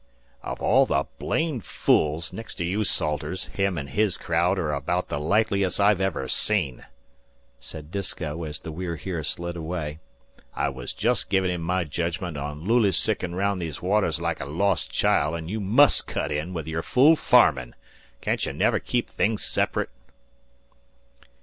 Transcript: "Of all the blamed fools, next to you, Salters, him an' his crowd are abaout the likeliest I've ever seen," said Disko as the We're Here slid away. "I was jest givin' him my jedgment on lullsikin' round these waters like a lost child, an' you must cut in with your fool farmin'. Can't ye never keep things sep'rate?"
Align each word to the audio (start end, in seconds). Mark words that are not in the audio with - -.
"Of 0.41 0.63
all 0.63 0.87
the 0.87 1.03
blamed 1.19 1.63
fools, 1.63 2.33
next 2.33 2.55
to 2.55 2.65
you, 2.65 2.83
Salters, 2.83 3.45
him 3.45 3.77
an' 3.77 3.85
his 3.85 4.17
crowd 4.17 4.57
are 4.57 4.73
abaout 4.73 5.09
the 5.09 5.19
likeliest 5.19 5.79
I've 5.79 6.01
ever 6.01 6.27
seen," 6.27 6.83
said 7.59 7.91
Disko 7.91 8.43
as 8.45 8.57
the 8.59 8.71
We're 8.71 8.95
Here 8.95 9.23
slid 9.23 9.55
away. 9.55 9.99
"I 10.55 10.69
was 10.69 10.93
jest 10.95 11.29
givin' 11.29 11.51
him 11.51 11.61
my 11.61 11.83
jedgment 11.83 12.35
on 12.35 12.65
lullsikin' 12.65 13.35
round 13.35 13.61
these 13.61 13.83
waters 13.83 14.19
like 14.19 14.39
a 14.39 14.45
lost 14.45 14.89
child, 14.89 15.35
an' 15.35 15.49
you 15.49 15.59
must 15.59 16.07
cut 16.07 16.31
in 16.31 16.51
with 16.51 16.65
your 16.67 16.81
fool 16.81 17.15
farmin'. 17.15 17.75
Can't 18.21 18.43
ye 18.43 18.53
never 18.53 18.79
keep 18.79 19.07
things 19.07 19.43
sep'rate?" 19.45 19.89